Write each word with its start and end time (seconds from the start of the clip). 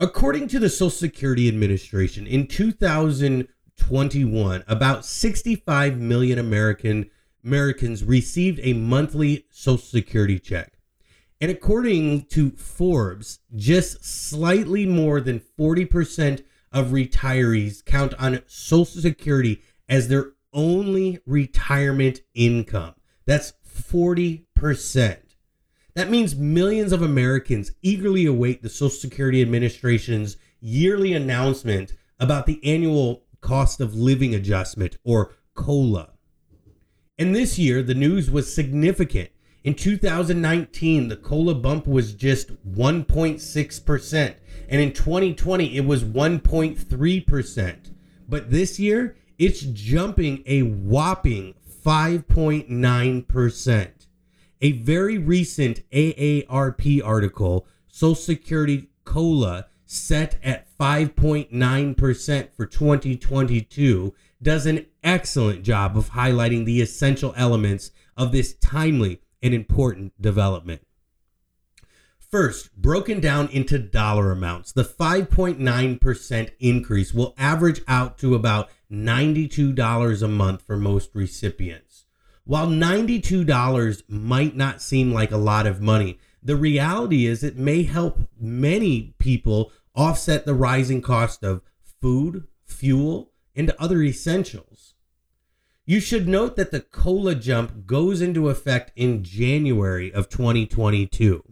According 0.00 0.48
to 0.48 0.58
the 0.58 0.70
Social 0.70 0.90
Security 0.90 1.48
Administration, 1.48 2.26
in 2.26 2.46
2021, 2.46 4.64
about 4.66 5.04
65 5.04 5.98
million 5.98 6.38
American 6.38 7.10
Americans 7.44 8.04
received 8.04 8.60
a 8.62 8.72
monthly 8.72 9.44
Social 9.50 9.76
Security 9.78 10.38
check. 10.38 10.75
And 11.40 11.50
according 11.50 12.26
to 12.26 12.50
Forbes, 12.50 13.40
just 13.54 14.04
slightly 14.04 14.86
more 14.86 15.20
than 15.20 15.40
40% 15.40 16.42
of 16.72 16.88
retirees 16.88 17.84
count 17.84 18.14
on 18.18 18.42
Social 18.46 19.00
Security 19.02 19.62
as 19.88 20.08
their 20.08 20.32
only 20.52 21.18
retirement 21.26 22.20
income. 22.34 22.94
That's 23.26 23.52
40%. 23.66 25.18
That 25.94 26.10
means 26.10 26.36
millions 26.36 26.92
of 26.92 27.02
Americans 27.02 27.72
eagerly 27.82 28.26
await 28.26 28.62
the 28.62 28.68
Social 28.68 28.90
Security 28.90 29.42
Administration's 29.42 30.36
yearly 30.60 31.12
announcement 31.12 31.92
about 32.18 32.46
the 32.46 32.64
annual 32.64 33.24
cost 33.40 33.80
of 33.80 33.94
living 33.94 34.34
adjustment, 34.34 34.96
or 35.04 35.34
COLA. 35.54 36.10
And 37.18 37.34
this 37.34 37.58
year, 37.58 37.82
the 37.82 37.94
news 37.94 38.30
was 38.30 38.52
significant 38.52 39.30
in 39.66 39.74
2019, 39.74 41.08
the 41.08 41.16
COLA 41.16 41.56
bump 41.56 41.88
was 41.88 42.14
just 42.14 42.52
1.6%. 42.64 44.34
And 44.68 44.80
in 44.80 44.92
2020, 44.92 45.76
it 45.76 45.84
was 45.84 46.04
1.3%. 46.04 47.76
But 48.28 48.52
this 48.52 48.78
year, 48.78 49.16
it's 49.38 49.62
jumping 49.62 50.44
a 50.46 50.62
whopping 50.62 51.54
5.9%. 51.84 53.88
A 54.60 54.72
very 54.72 55.18
recent 55.18 55.90
AARP 55.90 57.04
article, 57.04 57.66
Social 57.88 58.14
Security 58.14 58.88
COLA 59.04 59.66
set 59.84 60.38
at 60.44 60.68
5.9% 60.78 62.48
for 62.56 62.66
2022, 62.66 64.14
does 64.40 64.66
an 64.66 64.86
excellent 65.02 65.64
job 65.64 65.98
of 65.98 66.10
highlighting 66.10 66.66
the 66.66 66.80
essential 66.80 67.34
elements 67.36 67.90
of 68.16 68.30
this 68.30 68.54
timely 68.54 69.20
and 69.46 69.54
important 69.54 70.20
development. 70.20 70.82
First, 72.18 72.76
broken 72.76 73.20
down 73.20 73.48
into 73.48 73.78
dollar 73.78 74.32
amounts, 74.32 74.72
the 74.72 74.82
5.9% 74.82 76.50
increase 76.58 77.14
will 77.14 77.34
average 77.38 77.80
out 77.86 78.18
to 78.18 78.34
about 78.34 78.68
$92 78.90 80.22
a 80.22 80.28
month 80.28 80.62
for 80.62 80.76
most 80.76 81.10
recipients. 81.14 82.04
While 82.44 82.66
$92 82.66 84.02
might 84.08 84.56
not 84.56 84.82
seem 84.82 85.12
like 85.12 85.30
a 85.30 85.36
lot 85.36 85.66
of 85.68 85.80
money, 85.80 86.18
the 86.42 86.56
reality 86.56 87.26
is 87.26 87.42
it 87.42 87.56
may 87.56 87.84
help 87.84 88.28
many 88.38 89.14
people 89.18 89.72
offset 89.94 90.44
the 90.44 90.54
rising 90.54 91.00
cost 91.00 91.44
of 91.44 91.62
food, 92.00 92.48
fuel, 92.64 93.30
and 93.54 93.70
other 93.78 94.02
essentials. 94.02 94.95
You 95.88 96.00
should 96.00 96.26
note 96.26 96.56
that 96.56 96.72
the 96.72 96.80
COLA 96.80 97.36
jump 97.36 97.86
goes 97.86 98.20
into 98.20 98.48
effect 98.48 98.90
in 98.96 99.22
January 99.22 100.12
of 100.12 100.28
2022. 100.28 101.44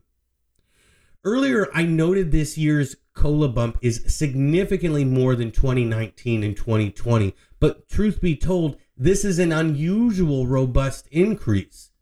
Earlier, 1.23 1.69
I 1.73 1.85
noted 1.85 2.33
this 2.33 2.59
year's 2.59 2.97
COLA 3.15 3.51
bump 3.51 3.79
is 3.81 4.03
significantly 4.09 5.05
more 5.05 5.37
than 5.37 5.53
2019 5.53 6.43
and 6.43 6.57
2020, 6.57 7.33
but 7.61 7.89
truth 7.89 8.21
be 8.21 8.35
told, 8.35 8.77
this 8.97 9.25
is 9.25 9.39
an 9.39 9.53
unusual 9.53 10.49
robust 10.49 11.07
increase. 11.13 11.93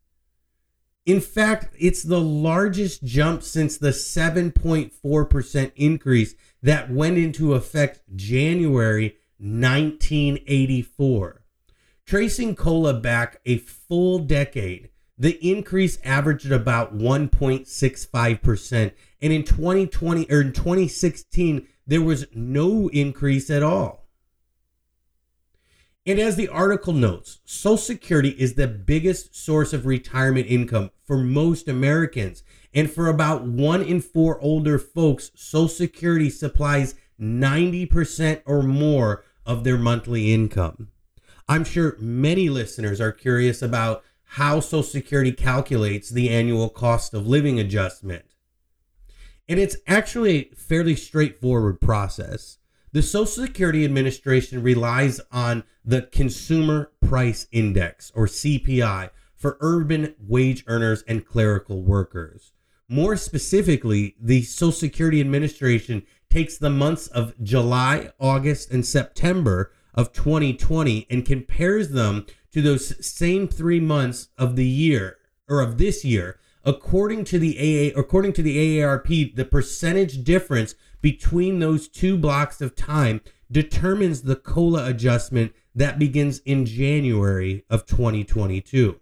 In 1.04 1.20
fact, 1.20 1.74
it's 1.78 2.02
the 2.02 2.20
largest 2.20 3.04
jump 3.04 3.42
since 3.42 3.76
the 3.76 3.90
7.4% 3.90 5.72
increase 5.76 6.34
that 6.62 6.90
went 6.90 7.18
into 7.18 7.52
effect 7.52 8.00
January 8.16 9.16
1984. 9.38 11.41
Tracing 12.12 12.54
cola 12.56 12.92
back 12.92 13.40
a 13.46 13.56
full 13.56 14.18
decade, 14.18 14.90
the 15.16 15.38
increase 15.40 15.96
averaged 16.04 16.52
about 16.52 16.94
1.65%. 16.94 18.92
And 19.22 19.32
in 19.32 19.44
2020 19.44 20.26
or 20.30 20.42
in 20.42 20.52
2016, 20.52 21.66
there 21.86 22.02
was 22.02 22.26
no 22.34 22.88
increase 22.88 23.48
at 23.48 23.62
all. 23.62 24.10
And 26.04 26.18
as 26.18 26.36
the 26.36 26.48
article 26.48 26.92
notes, 26.92 27.38
Social 27.46 27.78
Security 27.78 28.36
is 28.38 28.56
the 28.56 28.68
biggest 28.68 29.34
source 29.34 29.72
of 29.72 29.86
retirement 29.86 30.48
income 30.50 30.90
for 31.02 31.16
most 31.16 31.66
Americans. 31.66 32.42
And 32.74 32.90
for 32.90 33.08
about 33.08 33.44
one 33.46 33.80
in 33.80 34.02
four 34.02 34.38
older 34.42 34.78
folks, 34.78 35.30
Social 35.34 35.66
Security 35.66 36.28
supplies 36.28 36.94
90% 37.18 38.42
or 38.44 38.62
more 38.62 39.24
of 39.46 39.64
their 39.64 39.78
monthly 39.78 40.34
income. 40.34 40.91
I'm 41.48 41.64
sure 41.64 41.96
many 41.98 42.48
listeners 42.48 43.00
are 43.00 43.12
curious 43.12 43.62
about 43.62 44.04
how 44.24 44.60
Social 44.60 44.82
Security 44.82 45.32
calculates 45.32 46.08
the 46.08 46.30
annual 46.30 46.68
cost 46.68 47.12
of 47.12 47.26
living 47.26 47.60
adjustment. 47.60 48.24
And 49.48 49.60
it's 49.60 49.76
actually 49.86 50.50
a 50.52 50.54
fairly 50.54 50.96
straightforward 50.96 51.80
process. 51.80 52.58
The 52.92 53.02
Social 53.02 53.44
Security 53.46 53.84
Administration 53.84 54.62
relies 54.62 55.20
on 55.30 55.64
the 55.84 56.02
Consumer 56.02 56.92
Price 57.00 57.46
Index, 57.52 58.12
or 58.14 58.26
CPI, 58.26 59.10
for 59.34 59.58
urban 59.60 60.14
wage 60.18 60.62
earners 60.66 61.02
and 61.08 61.26
clerical 61.26 61.82
workers. 61.82 62.52
More 62.88 63.16
specifically, 63.16 64.14
the 64.20 64.42
Social 64.42 64.72
Security 64.72 65.20
Administration 65.20 66.04
takes 66.30 66.56
the 66.56 66.70
months 66.70 67.06
of 67.08 67.34
July, 67.42 68.10
August, 68.20 68.70
and 68.70 68.86
September 68.86 69.72
of 69.94 70.12
2020 70.12 71.06
and 71.10 71.24
compares 71.24 71.90
them 71.90 72.26
to 72.52 72.62
those 72.62 73.04
same 73.04 73.48
three 73.48 73.80
months 73.80 74.28
of 74.38 74.56
the 74.56 74.66
year 74.66 75.18
or 75.48 75.60
of 75.60 75.78
this 75.78 76.04
year. 76.04 76.38
According 76.64 77.24
to 77.24 77.38
the 77.38 77.58
AA, 77.58 77.98
according 77.98 78.34
to 78.34 78.42
the 78.42 78.78
AARP, 78.78 79.34
the 79.34 79.44
percentage 79.44 80.22
difference 80.22 80.74
between 81.00 81.58
those 81.58 81.88
two 81.88 82.16
blocks 82.16 82.60
of 82.60 82.76
time 82.76 83.20
determines 83.50 84.22
the 84.22 84.36
COLA 84.36 84.88
adjustment 84.88 85.52
that 85.74 85.98
begins 85.98 86.38
in 86.40 86.64
January 86.64 87.64
of 87.68 87.86
2022. 87.86 88.98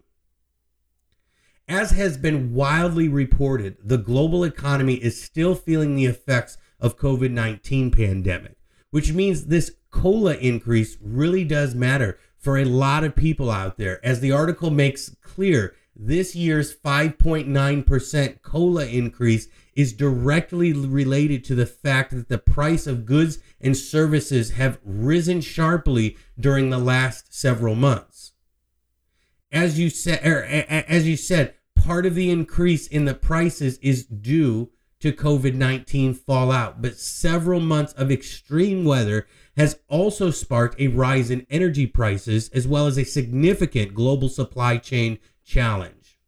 As 1.69 1.93
has 1.93 2.17
been 2.17 2.53
wildly 2.53 3.09
reported, 3.09 3.77
the 3.85 3.99
global 3.99 4.43
economy 4.43 4.95
is 4.95 5.23
still 5.23 5.55
feeling 5.55 5.95
the 5.95 6.07
effects 6.07 6.59
of 6.81 6.99
COVID-19 6.99 7.95
pandemic, 7.95 8.57
which 8.91 9.13
means 9.13 9.47
this 9.47 9.73
cola 9.91 10.35
increase 10.37 10.97
really 11.01 11.45
does 11.45 11.75
matter 11.75 12.19
for 12.39 12.59
a 12.59 12.65
lot 12.65 13.05
of 13.05 13.15
people 13.15 13.51
out 13.51 13.77
there. 13.77 14.05
As 14.05 14.21
the 14.21 14.33
article 14.33 14.71
makes 14.71 15.15
clear, 15.23 15.75
this 15.95 16.35
year's 16.35 16.75
5.9% 16.75 18.43
cola 18.43 18.87
increase 18.87 19.49
is 19.75 19.93
directly 19.93 20.73
related 20.73 21.45
to 21.45 21.55
the 21.55 21.67
fact 21.67 22.13
that 22.13 22.29
the 22.29 22.39
price 22.39 22.87
of 22.87 23.05
goods 23.05 23.39
and 23.61 23.77
services 23.77 24.53
have 24.53 24.79
risen 24.83 25.41
sharply 25.41 26.17
during 26.39 26.71
the 26.71 26.79
last 26.79 27.35
several 27.35 27.75
months. 27.75 28.33
As 29.53 29.79
you 29.79 29.91
said, 29.91 30.25
er, 30.25 30.45
as 30.45 31.07
you 31.07 31.17
said, 31.17 31.55
part 31.75 32.07
of 32.07 32.15
the 32.15 32.31
increase 32.31 32.87
in 32.87 33.05
the 33.05 33.15
prices 33.15 33.79
is 33.79 34.05
due 34.05 34.71
to 35.01 35.13
COVID 35.13 35.55
19 35.55 36.15
fallout, 36.15 36.83
but 36.83 36.97
several 36.97 37.61
months 37.61 37.93
of 37.95 38.11
extreme 38.11 38.85
weather 38.85 39.27
has 39.57 39.79
also 39.89 40.31
sparked 40.31 40.81
a 40.81 40.89
rise 40.89 41.31
in 41.31 41.47
energy 41.51 41.87
prices 41.87 42.49
as 42.51 42.69
well 42.69 42.87
as 42.87 42.99
a 42.99 43.05
significant 43.05 43.95
global 43.95 44.29
supply 44.29 44.77
chain 44.77 45.19
challenge. 45.45 46.19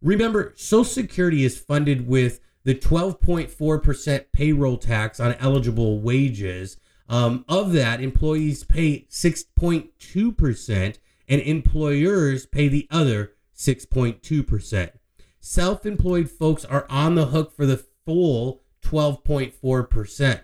Remember, 0.00 0.52
Social 0.56 0.84
Security 0.84 1.44
is 1.44 1.58
funded 1.58 2.06
with 2.06 2.40
the 2.64 2.74
12.4% 2.74 4.24
payroll 4.32 4.76
tax 4.76 5.20
on 5.20 5.34
eligible 5.34 6.00
wages. 6.00 6.76
Um, 7.08 7.44
of 7.48 7.72
that, 7.72 8.02
employees 8.02 8.64
pay 8.64 9.06
6.2%, 9.10 10.98
and 11.28 11.40
employers 11.40 12.46
pay 12.46 12.68
the 12.68 12.86
other 12.90 13.32
6.2%. 13.56 14.90
Self 15.40 15.86
employed 15.86 16.28
folks 16.30 16.64
are 16.64 16.86
on 16.88 17.14
the 17.14 17.26
hook 17.26 17.54
for 17.54 17.66
the 17.66 17.84
full 18.04 18.62
12.4%. 18.82 20.40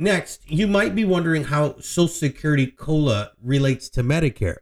Next, 0.00 0.50
you 0.50 0.66
might 0.66 0.94
be 0.94 1.04
wondering 1.04 1.44
how 1.44 1.78
Social 1.80 2.08
Security 2.08 2.66
COLA 2.66 3.32
relates 3.42 3.90
to 3.90 4.02
Medicare. 4.02 4.56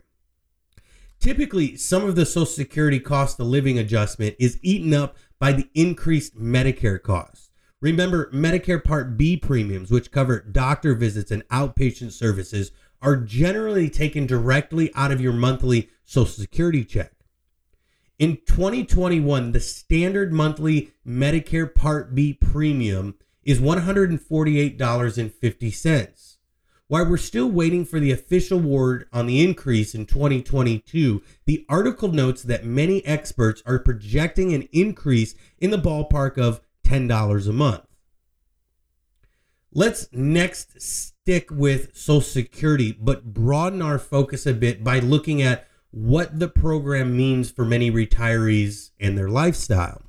Typically, 1.21 1.77
some 1.77 2.05
of 2.05 2.17
the 2.17 2.27
Social 2.27 2.45
Security 2.45 2.99
cost 2.99 3.39
of 3.39 3.47
living 3.47 3.79
adjustment 3.79 4.35
is 4.41 4.59
eaten 4.63 4.93
up 4.93 5.17
by 5.39 5.53
the 5.53 5.69
increased 5.77 6.37
Medicare 6.37 7.01
costs. 7.01 7.51
Remember, 7.81 8.29
Medicare 8.33 8.83
Part 8.83 9.17
B 9.17 9.37
premiums, 9.37 9.93
which 9.93 10.11
cover 10.11 10.41
doctor 10.41 10.97
visits 10.97 11.31
and 11.31 11.47
outpatient 11.51 12.11
services, 12.11 12.73
are 13.01 13.15
generally 13.15 13.89
taken 13.89 14.27
directly 14.27 14.93
out 14.97 15.13
of 15.13 15.21
your 15.21 15.33
monthly 15.33 15.89
Social 16.05 16.27
Security 16.27 16.85
check. 16.85 17.13
In 18.19 18.39
2021, 18.45 19.53
the 19.53 19.61
standard 19.61 20.33
monthly 20.33 20.91
Medicare 21.07 21.73
Part 21.73 22.13
B 22.13 22.33
premium 22.33 23.15
is 23.49 23.59
$148.50. 23.61 26.37
While 26.87 27.09
we're 27.09 27.17
still 27.17 27.51
waiting 27.51 27.85
for 27.87 27.99
the 27.99 28.13
official 28.13 28.61
word 28.61 29.09
on 29.11 29.27
the 29.27 29.43
increase 29.43 29.95
in 29.95 30.05
2022, 30.05 31.23
the 31.47 31.65
article 31.67 32.13
notes 32.13 32.43
that 32.43 32.67
many 32.67 33.03
experts 33.07 33.63
are 33.65 33.79
projecting 33.79 34.53
an 34.53 34.69
increase 34.71 35.35
in 35.59 35.71
the 35.71 35.79
ballpark 35.79 36.37
of 36.37 36.61
$10 36.87 37.49
a 37.49 37.53
month. 37.53 37.87
Let's 39.73 40.13
next 40.13 40.83
stick 40.83 41.49
with 41.51 41.97
Social 41.97 42.21
Security, 42.21 42.93
but 42.93 43.33
broaden 43.33 43.81
our 43.81 43.99
focus 43.99 44.45
a 44.45 44.53
bit 44.53 44.85
by 44.85 44.99
looking 44.99 45.41
at 45.41 45.67
what 45.91 46.39
the 46.39 46.49
program 46.49 47.17
means 47.17 47.51
for 47.51 47.65
many 47.65 47.91
retirees 47.91 48.91
and 49.01 49.17
their 49.17 49.31
lifestyle. 49.31 50.03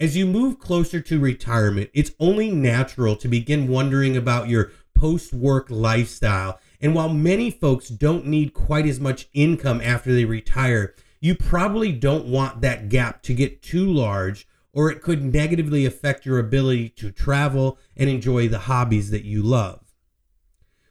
As 0.00 0.16
you 0.16 0.26
move 0.26 0.60
closer 0.60 1.00
to 1.00 1.18
retirement, 1.18 1.90
it's 1.92 2.12
only 2.20 2.52
natural 2.52 3.16
to 3.16 3.26
begin 3.26 3.66
wondering 3.66 4.16
about 4.16 4.48
your 4.48 4.70
post 4.94 5.32
work 5.32 5.66
lifestyle. 5.70 6.60
And 6.80 6.94
while 6.94 7.08
many 7.08 7.50
folks 7.50 7.88
don't 7.88 8.24
need 8.24 8.54
quite 8.54 8.86
as 8.86 9.00
much 9.00 9.28
income 9.32 9.80
after 9.80 10.14
they 10.14 10.24
retire, 10.24 10.94
you 11.20 11.34
probably 11.34 11.90
don't 11.90 12.26
want 12.26 12.60
that 12.60 12.88
gap 12.88 13.22
to 13.22 13.34
get 13.34 13.60
too 13.60 13.92
large 13.92 14.46
or 14.72 14.88
it 14.88 15.02
could 15.02 15.34
negatively 15.34 15.84
affect 15.84 16.24
your 16.24 16.38
ability 16.38 16.90
to 16.90 17.10
travel 17.10 17.76
and 17.96 18.08
enjoy 18.08 18.46
the 18.46 18.60
hobbies 18.60 19.10
that 19.10 19.24
you 19.24 19.42
love. 19.42 19.80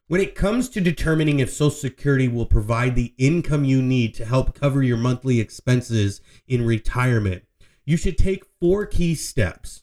When 0.08 0.20
it 0.20 0.36
comes 0.36 0.68
to 0.70 0.82
determining 0.82 1.40
if 1.40 1.50
Social 1.50 1.70
Security 1.70 2.28
will 2.28 2.46
provide 2.46 2.96
the 2.96 3.14
income 3.18 3.64
you 3.64 3.82
need 3.82 4.14
to 4.16 4.26
help 4.26 4.60
cover 4.60 4.84
your 4.84 4.98
monthly 4.98 5.40
expenses 5.40 6.20
in 6.46 6.66
retirement, 6.66 7.44
you 7.88 7.98
should 7.98 8.20
take 8.20 8.46
four 8.60 8.86
key 8.86 9.16
steps. 9.16 9.82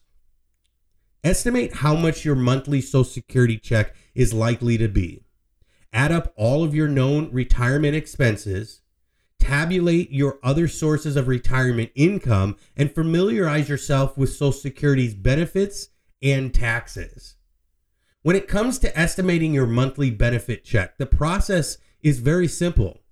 Estimate 1.24 1.74
how 1.76 1.96
much 1.96 2.24
your 2.24 2.36
monthly 2.36 2.80
Social 2.80 3.02
Security 3.02 3.58
check 3.58 3.96
is 4.14 4.32
likely 4.32 4.78
to 4.78 4.86
be. 4.86 5.24
Add 5.92 6.12
up 6.12 6.32
all 6.36 6.62
of 6.62 6.72
your 6.72 6.86
known 6.86 7.32
retirement 7.32 7.96
expenses 7.96 8.82
tabulate 9.44 10.10
your 10.10 10.38
other 10.42 10.66
sources 10.66 11.16
of 11.16 11.28
retirement 11.28 11.90
income, 11.94 12.56
and 12.76 12.94
familiarize 12.94 13.68
yourself 13.68 14.16
with 14.16 14.32
Social 14.32 14.52
Security's 14.52 15.14
benefits 15.14 15.88
and 16.22 16.52
taxes. 16.54 17.36
When 18.22 18.36
it 18.36 18.48
comes 18.48 18.78
to 18.78 18.98
estimating 18.98 19.52
your 19.52 19.66
monthly 19.66 20.10
benefit 20.10 20.64
check, 20.64 20.96
the 20.96 21.04
process 21.04 21.76
is 22.02 22.20
very 22.20 22.48
simple. 22.48 23.02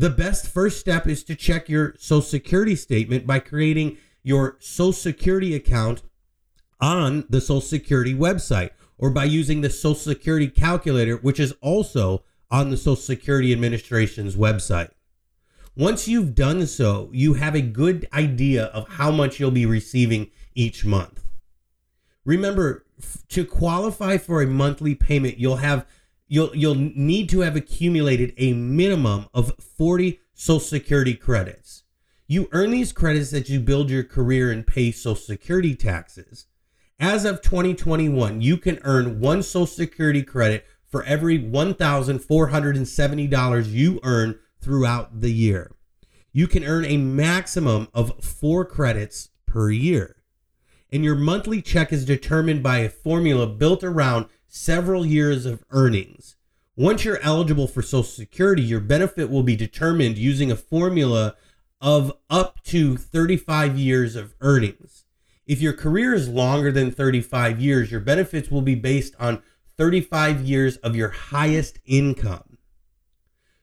The 0.00 0.08
best 0.08 0.46
first 0.46 0.80
step 0.80 1.06
is 1.06 1.22
to 1.24 1.34
check 1.34 1.68
your 1.68 1.94
Social 1.98 2.22
Security 2.22 2.74
statement 2.74 3.26
by 3.26 3.38
creating 3.38 3.98
your 4.22 4.56
Social 4.58 4.94
Security 4.94 5.54
account 5.54 6.00
on 6.80 7.26
the 7.28 7.38
Social 7.38 7.60
Security 7.60 8.14
website 8.14 8.70
or 8.96 9.10
by 9.10 9.24
using 9.24 9.60
the 9.60 9.68
Social 9.68 9.94
Security 9.94 10.48
calculator, 10.48 11.16
which 11.18 11.38
is 11.38 11.52
also 11.60 12.24
on 12.50 12.70
the 12.70 12.78
Social 12.78 12.96
Security 12.96 13.52
Administration's 13.52 14.36
website. 14.36 14.88
Once 15.76 16.08
you've 16.08 16.34
done 16.34 16.66
so, 16.66 17.10
you 17.12 17.34
have 17.34 17.54
a 17.54 17.60
good 17.60 18.08
idea 18.14 18.64
of 18.68 18.88
how 18.88 19.10
much 19.10 19.38
you'll 19.38 19.50
be 19.50 19.66
receiving 19.66 20.30
each 20.54 20.82
month. 20.82 21.26
Remember, 22.24 22.86
to 23.28 23.44
qualify 23.44 24.16
for 24.16 24.40
a 24.40 24.46
monthly 24.46 24.94
payment, 24.94 25.36
you'll 25.36 25.56
have 25.56 25.86
you'll 26.30 26.56
you'll 26.56 26.76
need 26.76 27.28
to 27.28 27.40
have 27.40 27.56
accumulated 27.56 28.32
a 28.38 28.54
minimum 28.54 29.26
of 29.34 29.52
40 29.58 30.18
social 30.32 30.60
security 30.60 31.14
credits. 31.14 31.82
You 32.26 32.48
earn 32.52 32.70
these 32.70 32.92
credits 32.92 33.34
as 33.34 33.50
you 33.50 33.60
build 33.60 33.90
your 33.90 34.04
career 34.04 34.50
and 34.52 34.66
pay 34.66 34.92
social 34.92 35.16
security 35.16 35.74
taxes. 35.74 36.46
As 37.00 37.24
of 37.24 37.42
2021, 37.42 38.40
you 38.40 38.56
can 38.56 38.78
earn 38.84 39.18
one 39.20 39.42
social 39.42 39.66
security 39.66 40.22
credit 40.22 40.64
for 40.86 41.02
every 41.02 41.38
$1,470 41.38 43.72
you 43.72 44.00
earn 44.04 44.38
throughout 44.60 45.20
the 45.20 45.32
year. 45.32 45.72
You 46.32 46.46
can 46.46 46.62
earn 46.62 46.84
a 46.84 46.96
maximum 46.96 47.88
of 47.92 48.22
four 48.22 48.64
credits 48.64 49.30
per 49.46 49.68
year. 49.70 50.14
And 50.92 51.04
your 51.04 51.16
monthly 51.16 51.62
check 51.62 51.92
is 51.92 52.04
determined 52.04 52.62
by 52.62 52.78
a 52.78 52.88
formula 52.88 53.48
built 53.48 53.82
around 53.82 54.26
several 54.50 55.06
years 55.06 55.46
of 55.46 55.64
earnings. 55.70 56.34
Once 56.76 57.04
you're 57.04 57.22
eligible 57.22 57.68
for 57.68 57.82
Social 57.82 58.02
Security, 58.02 58.62
your 58.62 58.80
benefit 58.80 59.30
will 59.30 59.44
be 59.44 59.54
determined 59.54 60.18
using 60.18 60.50
a 60.50 60.56
formula 60.56 61.36
of 61.80 62.12
up 62.28 62.62
to 62.64 62.96
35 62.96 63.78
years 63.78 64.16
of 64.16 64.34
earnings. 64.40 65.04
If 65.46 65.60
your 65.60 65.72
career 65.72 66.14
is 66.14 66.28
longer 66.28 66.72
than 66.72 66.90
35 66.90 67.60
years, 67.60 67.90
your 67.92 68.00
benefits 68.00 68.50
will 68.50 68.62
be 68.62 68.74
based 68.74 69.14
on 69.20 69.42
35 69.78 70.42
years 70.42 70.76
of 70.78 70.96
your 70.96 71.10
highest 71.10 71.78
income. 71.86 72.58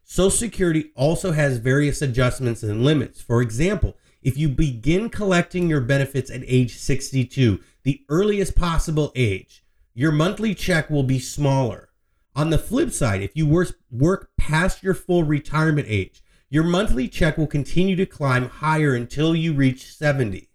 Social 0.05 0.31
Security 0.31 0.91
also 0.95 1.33
has 1.33 1.57
various 1.57 2.01
adjustments 2.01 2.63
and 2.63 2.85
limits. 2.85 3.21
For 3.21 3.41
example, 3.41 3.97
if 4.21 4.37
you 4.37 4.47
begin 4.47 5.09
collecting 5.09 5.69
your 5.69 5.81
benefits 5.81 6.31
at 6.31 6.43
age 6.45 6.77
62, 6.77 7.59
the 7.83 8.05
earliest 8.07 8.55
possible 8.55 9.11
age, 9.15 9.63
your 9.97 10.11
monthly 10.11 10.53
check 10.53 10.91
will 10.91 11.01
be 11.01 11.17
smaller. 11.17 11.89
On 12.35 12.51
the 12.51 12.59
flip 12.59 12.91
side, 12.91 13.23
if 13.23 13.35
you 13.35 13.47
work 13.89 14.29
past 14.37 14.83
your 14.83 14.93
full 14.93 15.23
retirement 15.23 15.87
age, 15.89 16.21
your 16.51 16.63
monthly 16.63 17.07
check 17.07 17.35
will 17.35 17.47
continue 17.47 17.95
to 17.95 18.05
climb 18.05 18.47
higher 18.47 18.93
until 18.93 19.35
you 19.35 19.53
reach 19.53 19.91
70. 19.91 20.51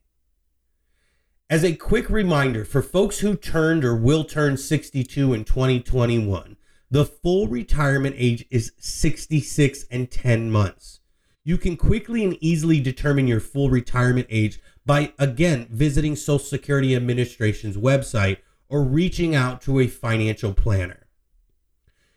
As 1.50 1.64
a 1.64 1.74
quick 1.74 2.08
reminder 2.08 2.64
for 2.64 2.82
folks 2.82 3.18
who 3.18 3.34
turned 3.34 3.84
or 3.84 3.96
will 3.96 4.22
turn 4.22 4.56
62 4.56 5.34
in 5.34 5.42
2021, 5.42 6.56
the 6.88 7.04
full 7.04 7.48
retirement 7.48 8.14
age 8.16 8.46
is 8.48 8.70
66 8.78 9.86
and 9.90 10.08
10 10.08 10.52
months. 10.52 11.00
You 11.42 11.58
can 11.58 11.76
quickly 11.76 12.22
and 12.22 12.38
easily 12.40 12.78
determine 12.78 13.26
your 13.26 13.40
full 13.40 13.70
retirement 13.70 14.28
age 14.30 14.60
by 14.86 15.12
again 15.18 15.66
visiting 15.68 16.14
Social 16.14 16.38
Security 16.38 16.94
Administration's 16.94 17.76
website 17.76 18.36
or 18.72 18.82
reaching 18.82 19.34
out 19.34 19.60
to 19.60 19.78
a 19.78 19.86
financial 19.86 20.54
planner. 20.54 21.06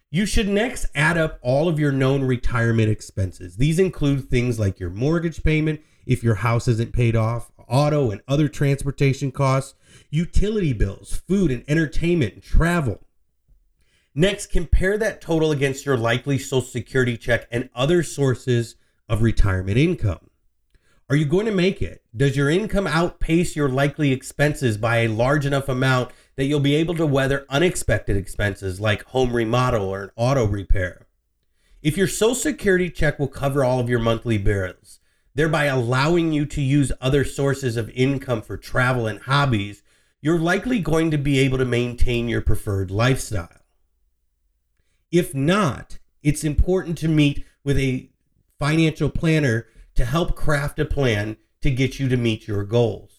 You 0.10 0.26
should 0.26 0.48
next 0.48 0.86
add 0.96 1.18
up 1.18 1.38
all 1.42 1.68
of 1.68 1.78
your 1.78 1.92
known 1.92 2.24
retirement 2.24 2.90
expenses. 2.90 3.58
These 3.58 3.78
include 3.78 4.30
things 4.30 4.58
like 4.58 4.80
your 4.80 4.90
mortgage 4.90 5.44
payment 5.44 5.82
if 6.06 6.24
your 6.24 6.36
house 6.36 6.70
isn't 6.70 6.94
paid 6.94 7.14
off, 7.14 7.52
auto 7.68 8.10
and 8.10 8.22
other 8.26 8.48
transportation 8.48 9.34
costs, 9.34 9.74
utility 10.10 10.72
bills, 10.72 11.22
food 11.28 11.52
and 11.52 11.66
entertainment, 11.68 12.36
and 12.36 12.44
travel. 12.44 13.02
Next, 14.14 14.48
compare 14.48 14.98
that 14.98 15.20
total 15.20 15.52
against 15.52 15.86
your 15.86 15.98
likely 15.98 16.38
Social 16.38 16.62
Security 16.62 17.18
check 17.18 17.50
and 17.52 17.70
other 17.76 18.02
sources 18.02 18.78
of 19.10 19.22
retirement 19.22 19.78
income. 19.78 20.30
Are 21.10 21.16
you 21.16 21.26
going 21.26 21.46
to 21.46 21.52
make 21.52 21.82
it? 21.82 22.02
Does 22.16 22.38
your 22.38 22.50
income 22.50 22.88
outpace 22.88 23.56
your 23.56 23.70
likely 23.70 24.12
expenses 24.12 24.78
by 24.78 25.00
a 25.00 25.08
large 25.08 25.46
enough 25.46 25.70
amount 25.70 26.12
that 26.36 26.46
you'll 26.46 26.60
be 26.60 26.76
able 26.76 26.96
to 26.96 27.06
weather 27.06 27.46
unexpected 27.50 28.18
expenses 28.18 28.80
like 28.80 29.04
home 29.06 29.34
remodel 29.34 29.86
or 29.86 30.04
an 30.04 30.12
auto 30.16 30.46
repair? 30.46 31.08
If 31.82 31.98
your 31.98 32.08
Social 32.08 32.36
Security 32.36 32.90
check 32.90 33.20
will 33.20 33.28
cover 33.28 33.64
all 33.64 33.80
of 33.80 33.90
your 33.90 34.00
monthly 34.00 34.38
bills, 34.38 35.00
thereby 35.36 35.66
allowing 35.66 36.32
you 36.32 36.46
to 36.46 36.62
use 36.62 36.92
other 37.00 37.24
sources 37.24 37.78
of 37.78 37.90
income 37.92 38.42
for 38.42 38.58
travel 38.58 39.06
and 39.06 39.22
hobbies, 39.22 39.84
you're 40.22 40.40
likely 40.40 40.80
going 40.80 41.12
to 41.12 41.18
be 41.18 41.38
able 41.40 41.60
to 41.60 41.66
maintain 41.66 42.28
your 42.28 42.42
preferred 42.42 42.90
lifestyle. 42.90 43.62
If 45.12 45.36
not, 45.36 46.00
it's 46.24 46.44
important 46.44 46.98
to 46.98 47.08
meet 47.08 47.46
with 47.64 47.78
a 47.78 48.10
financial 48.58 49.10
planner 49.10 49.68
to 49.94 50.06
help 50.06 50.36
craft 50.36 50.80
a 50.80 50.86
plan 50.86 51.38
to 51.62 51.70
get 51.70 52.00
you 52.00 52.10
to 52.10 52.18
meet 52.18 52.48
your 52.48 52.64
goals. 52.64 53.15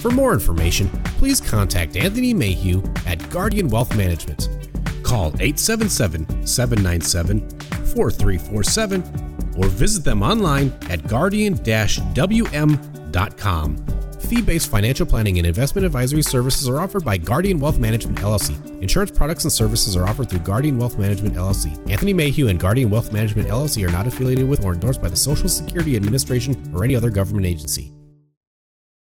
For 0.00 0.10
more 0.12 0.32
information, 0.32 0.88
please 1.18 1.40
contact 1.40 1.96
Anthony 1.96 2.32
Mayhew 2.32 2.82
at 3.04 3.28
Guardian 3.30 3.68
Wealth 3.68 3.96
Management. 3.96 4.48
Call 5.02 5.28
877 5.40 6.46
797 6.46 7.40
4347 7.88 9.02
or 9.56 9.66
visit 9.66 10.04
them 10.04 10.22
online 10.22 10.72
at 10.88 11.08
guardian 11.08 11.54
wm.com. 11.56 12.76
Fee 14.20 14.42
based 14.42 14.70
financial 14.70 15.06
planning 15.06 15.38
and 15.38 15.46
investment 15.46 15.84
advisory 15.84 16.22
services 16.22 16.68
are 16.68 16.78
offered 16.78 17.04
by 17.04 17.16
Guardian 17.16 17.58
Wealth 17.58 17.78
Management 17.78 18.18
LLC. 18.18 18.54
Insurance 18.80 19.10
products 19.10 19.44
and 19.44 19.52
services 19.52 19.96
are 19.96 20.06
offered 20.06 20.30
through 20.30 20.40
Guardian 20.40 20.78
Wealth 20.78 20.96
Management 20.98 21.34
LLC. 21.34 21.76
Anthony 21.90 22.12
Mayhew 22.12 22.46
and 22.48 22.60
Guardian 22.60 22.90
Wealth 22.90 23.12
Management 23.12 23.48
LLC 23.48 23.88
are 23.88 23.92
not 23.92 24.06
affiliated 24.06 24.48
with 24.48 24.64
or 24.64 24.74
endorsed 24.74 25.02
by 25.02 25.08
the 25.08 25.16
Social 25.16 25.48
Security 25.48 25.96
Administration 25.96 26.70
or 26.72 26.84
any 26.84 26.94
other 26.94 27.10
government 27.10 27.46
agency. 27.46 27.92